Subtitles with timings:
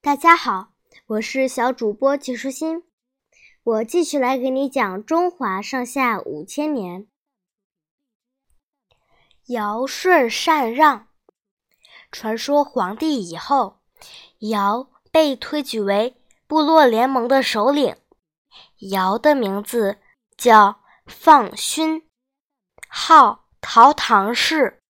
[0.00, 0.74] 大家好，
[1.06, 2.84] 我是小主播季舒心，
[3.64, 7.08] 我继续来给你讲中华上下五千年。
[9.48, 11.08] 尧舜禅让，
[12.12, 13.80] 传说黄帝以后，
[14.38, 17.96] 尧被推举为部落联盟的首领。
[18.92, 19.98] 尧的名字
[20.36, 22.08] 叫放勋，
[22.88, 24.80] 号陶唐氏，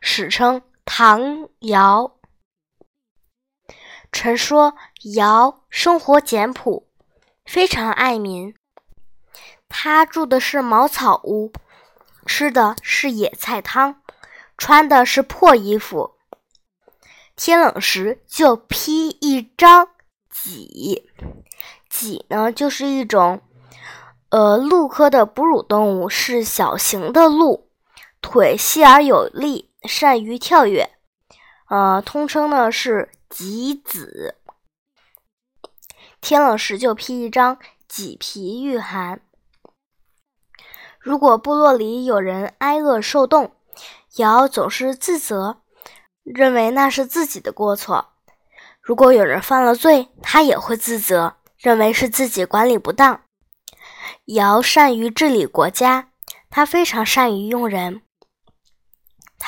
[0.00, 2.19] 史称唐尧。
[4.12, 4.74] 传说
[5.14, 6.86] 尧生活简朴，
[7.44, 8.54] 非常爱民。
[9.68, 11.52] 他住的是茅草屋，
[12.26, 14.02] 吃的是野菜汤，
[14.58, 16.16] 穿的是破衣服。
[17.36, 19.88] 天冷时就披一张
[20.28, 21.08] 戟，
[21.88, 23.40] 戟呢就是一种
[24.30, 27.70] 呃鹿科的哺乳动物，是小型的鹿，
[28.20, 30.90] 腿细而有力，善于跳跃。
[31.70, 33.10] 呃，通称呢是。
[33.32, 34.34] 己子，
[36.20, 37.58] 天冷时就披一张
[37.88, 39.22] 麂皮御寒。
[40.98, 43.52] 如果部落里有人挨饿受冻，
[44.16, 45.60] 尧总是自责，
[46.24, 48.06] 认为那是自己的过错；
[48.82, 53.22] 如果有人犯了罪，他也会自责，认为是自己管理不当。
[54.24, 56.10] 尧善于治理国家，
[56.50, 58.02] 他非常善于用人。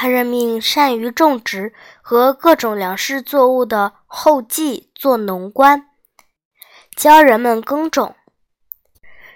[0.00, 5.90] 他任命善于种植和各种粮食作物的后继做农官，
[6.96, 8.16] 教人们耕种。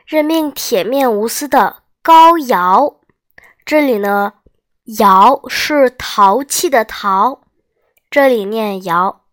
[0.06, 2.98] 任命铁面无私的高尧，
[3.66, 4.32] 这里呢，
[4.84, 7.42] 尧是陶器的陶，
[8.08, 9.26] 这里念尧，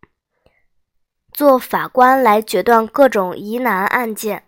[1.32, 4.44] 做法官来决断各种疑难案件。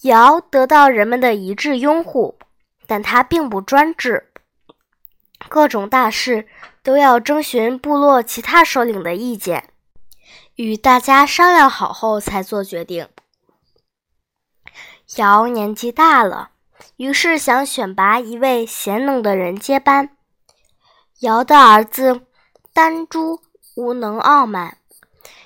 [0.00, 2.38] 尧得到人们的一致拥护，
[2.86, 4.32] 但他并不专制。
[5.48, 6.48] 各种大事
[6.82, 9.68] 都要征询部落其他首领的意见，
[10.54, 13.08] 与大家商量好后才做决定。
[15.16, 16.50] 尧年纪大了，
[16.96, 20.16] 于是想选拔一位贤能的人接班。
[21.20, 22.26] 尧的儿子
[22.72, 23.40] 丹朱
[23.74, 24.78] 无能傲慢，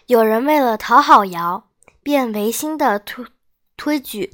[0.07, 1.69] 有人为了讨好尧，
[2.03, 3.27] 便违心的推
[3.77, 4.31] 推举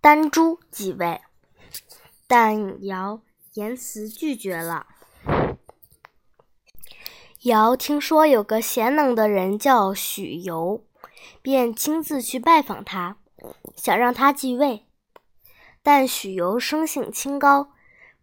[0.00, 1.20] 丹朱继位，
[2.26, 3.20] 但尧。
[3.54, 4.86] 言辞拒绝了。
[7.42, 10.84] 尧听说有个贤能的人叫许由，
[11.40, 13.16] 便亲自去拜访他，
[13.74, 14.86] 想让他继位。
[15.82, 17.72] 但许由生性清高，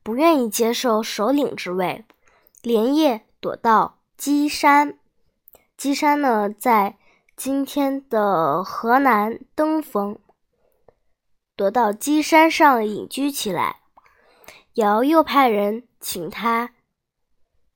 [0.03, 2.05] 不愿意接受首领之位，
[2.61, 4.99] 连夜躲到箕山。
[5.77, 6.97] 箕山呢，在
[7.35, 10.19] 今天的河南登封，
[11.55, 13.81] 躲到箕山上隐居起来。
[14.77, 16.75] 尧又派人请他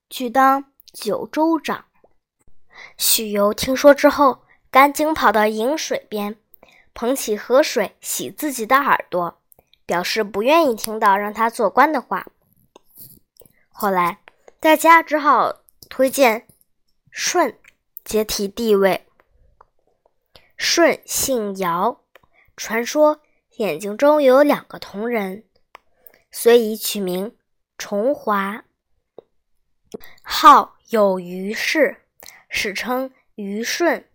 [0.07, 1.85] 去当九州长。
[2.95, 6.37] 许由听说之后，赶紧跑到饮水边，
[6.93, 9.41] 捧起河水洗自己的耳朵，
[9.87, 12.27] 表示不愿意听到让他做官的话。
[13.69, 14.19] 后来，
[14.59, 16.47] 大家只好推荐
[17.11, 17.57] 舜
[18.05, 19.07] 接替帝位。
[20.55, 22.03] 舜姓尧，
[22.55, 23.21] 传说
[23.57, 25.43] 眼睛中有两个瞳仁。
[26.31, 27.35] 所以取名
[27.77, 28.63] 重华，
[30.23, 32.05] 号有余氏，
[32.49, 34.07] 史称虞舜。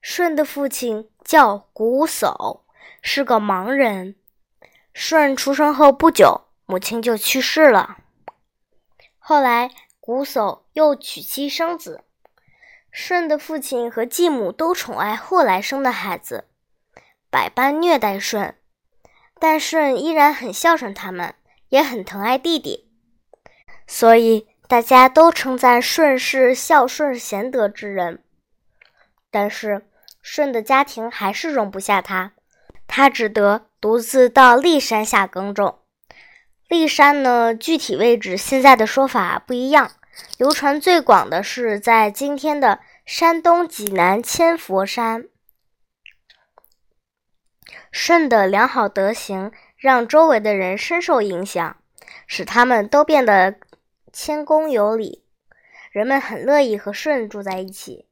[0.00, 2.62] 舜的父亲叫瞽叟，
[3.02, 4.16] 是个盲人。
[4.94, 7.98] 舜出生后不久，母亲就去世了。
[9.18, 9.70] 后来，
[10.00, 12.04] 瞽叟又娶妻生子。
[12.90, 16.48] 舜的父亲和继母都宠爱后来生的孩子，
[17.30, 18.59] 百般虐待舜。
[19.40, 21.34] 但舜依然很孝顺他们，
[21.70, 22.86] 也很疼爱弟弟，
[23.86, 28.22] 所以大家都称赞舜是孝顺贤德之人。
[29.30, 29.86] 但是
[30.22, 32.32] 舜的家庭还是容不下他，
[32.86, 35.78] 他只得独自到骊山下耕种。
[36.68, 39.92] 骊山呢，具体位置现在的说法不一样，
[40.36, 45.29] 流传最广的是在今天的山东济南千佛山。
[47.92, 51.76] 舜的良好德行让周围的人深受影响，
[52.26, 53.56] 使他们都变得
[54.12, 55.24] 谦恭有礼。
[55.90, 58.06] 人们很乐意和舜住在一起。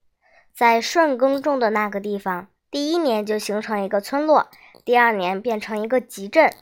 [0.55, 4.51] 在舜耕种的那个地方，第一年就形成一个村落，
[4.85, 6.53] 第二年变成一个集镇，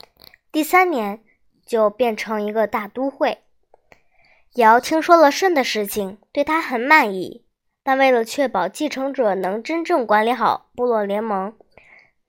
[0.52, 1.22] 第三年
[1.64, 3.38] 就变成一个大都会。
[4.56, 7.46] 尧听说了舜的事情，对他很满意，
[7.82, 11.54] 但为了确保继承者能真正管理好部落联盟。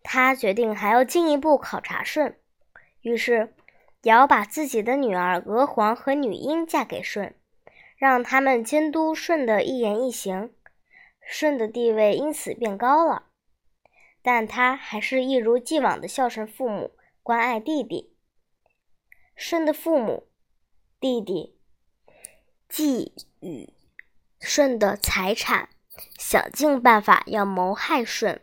[0.09, 2.39] 他决定还要进一步考察舜，
[3.01, 3.54] 于是
[4.04, 7.36] 尧把自己的女儿娥皇和女英嫁给舜，
[7.98, 10.54] 让他们监督舜的一言一行，
[11.30, 13.24] 舜的地位因此变高了。
[14.21, 18.15] 但他还是一如既往的孝顺父母，关爱弟弟。
[19.36, 20.30] 舜的父母、
[21.01, 21.60] 弟弟
[22.69, 23.12] 觊
[23.42, 23.71] 觎
[24.39, 25.68] 舜的财产，
[26.18, 28.42] 想尽办法要谋害舜。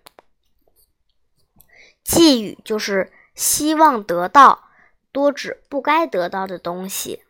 [2.06, 4.68] 觊觎就是希望得到，
[5.10, 7.22] 多指不该得到的东西。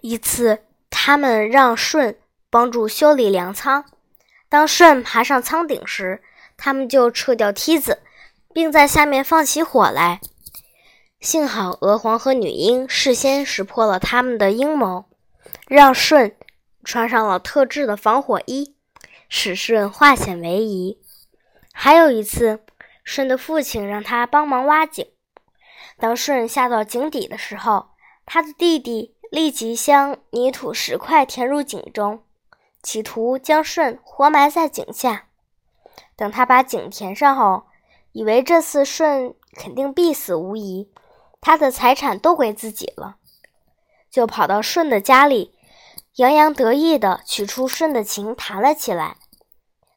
[0.00, 2.18] 一次，他们让舜
[2.50, 3.84] 帮助修理粮仓。
[4.48, 6.22] 当舜爬上仓顶时，
[6.56, 8.02] 他们就撤掉梯子，
[8.52, 10.20] 并在下面放起火来。
[11.20, 15.06] 幸好娥皇和女英事先识破了他们的阴谋，
[15.66, 16.36] 让舜
[16.84, 18.76] 穿上了特制的防火衣，
[19.30, 21.00] 使舜化险为夷。
[21.74, 22.64] 还有一次，
[23.04, 25.06] 舜的父亲让他帮忙挖井。
[25.98, 27.90] 当舜下到井底的时候，
[28.24, 29.12] 他的弟弟。
[29.30, 32.22] 立即将泥土石块填入井中，
[32.84, 35.24] 企图将舜活埋在井下。
[36.14, 37.64] 等他把井填上后，
[38.12, 40.88] 以为这次舜肯定必死无疑，
[41.40, 43.16] 他的财产都归自己了，
[44.08, 45.52] 就跑到舜的家里，
[46.14, 49.16] 洋洋得意地取出舜的琴弹了起来。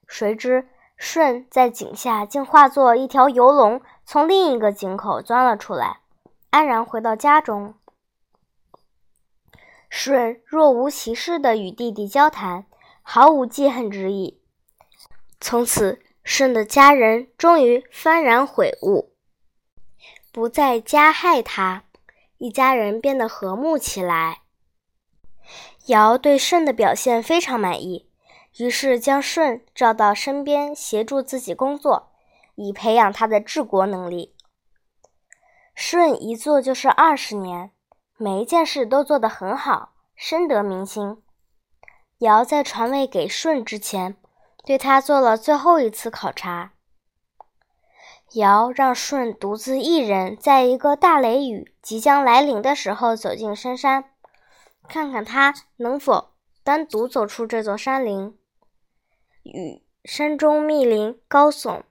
[0.07, 6.01] 谁知舜在井下竟化作一条游龙，从另一个井口钻了出来，
[6.49, 7.75] 安然回到家中。
[9.89, 12.65] 舜若无其事地与弟弟交谈，
[13.01, 14.41] 毫无记恨之意。
[15.39, 19.13] 从此，舜的家人终于幡然悔悟，
[20.31, 21.83] 不再加害他，
[22.37, 24.41] 一家人变得和睦起来。
[25.85, 28.06] 尧对舜的表现非常满意，
[28.57, 32.11] 于是将舜召到身边协助自己工作，
[32.55, 34.35] 以培养他的治国能力。
[35.75, 37.71] 舜一做就是二十年。
[38.19, 41.21] 每一件事都做得很好，深得民心。
[42.17, 44.17] 尧在传位给舜之前，
[44.65, 46.71] 对他做了最后一次考察。
[48.33, 54.05] 尧让舜独自一人，在一个大雷雨即将来临的时候走进深山，
[54.89, 56.31] 看看他能否
[56.63, 58.35] 单独走出这座山林。
[59.53, 61.81] 雨山中密林高耸，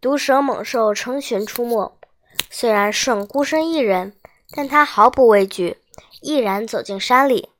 [0.00, 1.98] 毒蛇猛兽成群出没。
[2.50, 4.14] 虽然舜孤身一人。
[4.50, 5.76] 但他毫不畏惧，
[6.22, 7.50] 毅然走进山里。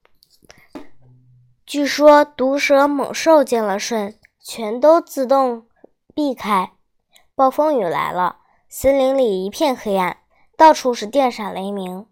[1.67, 5.67] 据说毒蛇猛兽见了舜，全都自动
[6.15, 6.73] 避开。
[7.35, 8.39] 暴风雨来了，
[8.71, 10.23] 森林里一片黑暗，
[10.57, 12.07] 到处是电闪雷鸣、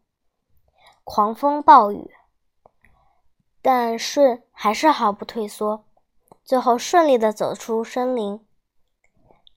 [1.04, 2.10] 狂风暴雨。
[3.62, 5.85] 但舜还是毫不退缩，
[6.46, 8.40] 最后顺利的走出森林，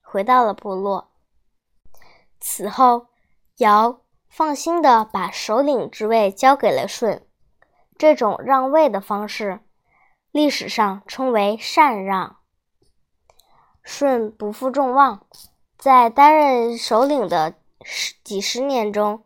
[0.02, 1.10] 回到了部落。
[2.38, 3.06] 此后，
[3.56, 4.02] 尧。
[4.32, 7.26] 放心的把首领之位交给了舜，
[7.98, 9.58] 这种让位的方式，
[10.30, 12.36] 历史上称为禅让。
[13.82, 15.26] 舜不负众望，
[15.76, 19.24] 在担任首领的十几十年中，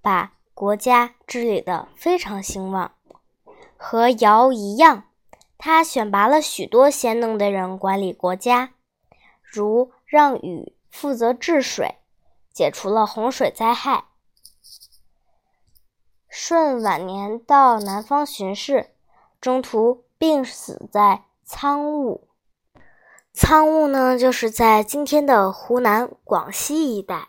[0.00, 2.92] 把国家治理得非常兴旺。
[3.76, 5.07] 和尧一样，
[5.58, 8.74] 他选拔了许多贤能的人管理国家，
[9.42, 11.96] 如让禹负责治水，
[12.52, 14.04] 解除了洪水灾害。
[16.28, 18.90] 舜晚年到南方巡视，
[19.40, 22.28] 中途病死在苍梧。
[23.32, 27.28] 苍梧呢，就是在今天的湖南、广西一带。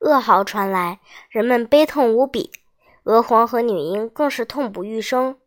[0.00, 0.98] 噩耗传来，
[1.28, 2.50] 人们悲痛无比，
[3.04, 5.38] 娥皇和女英更是痛不欲生。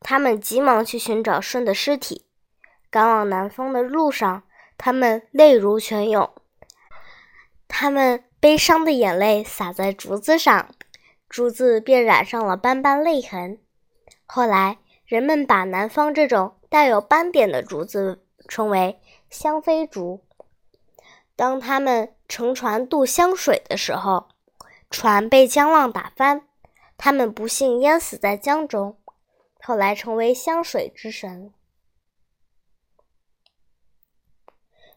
[0.00, 2.26] 他们急忙去寻找舜的尸体。
[2.90, 4.42] 赶往南方的路上，
[4.76, 6.28] 他们泪如泉涌，
[7.68, 10.68] 他们悲伤的眼泪洒在竹子上。
[11.28, 13.60] 竹子便染上了斑斑泪痕。
[14.26, 20.24] 后来，人们把南方这种带有斑点的竹子称为香妃竹。
[21.36, 24.28] 当他们乘船渡湘水的时候，
[24.90, 26.42] 船被江浪打翻，
[26.98, 28.98] 他们不幸淹死在江中，
[29.62, 31.52] 后来成为湘水之神。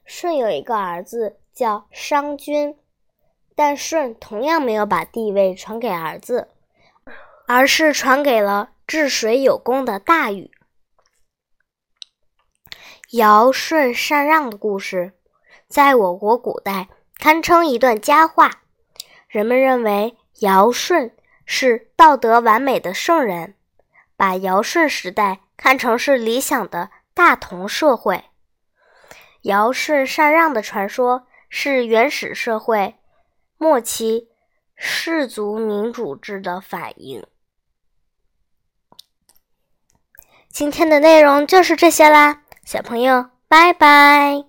[0.05, 2.77] 舜有一个儿子叫商均。
[3.55, 6.49] 但舜同样没有把地位传给儿子，
[7.45, 10.49] 而是传给了治水有功的大禹。
[13.11, 15.13] 尧舜禅让的故事，
[15.67, 16.89] 在我国古代
[17.19, 18.63] 堪称一段佳话。
[19.27, 21.15] 人们认为尧舜
[21.45, 23.55] 是道德完美的圣人，
[24.15, 28.25] 把尧舜时代看成是理想的大同社会。
[29.43, 32.95] 尧舜禅让的传说是原始社会。
[33.57, 34.27] 末期，
[34.75, 37.25] 氏族民主制的反应。
[40.49, 44.41] 今天的内容就是这些啦，小朋友，拜拜。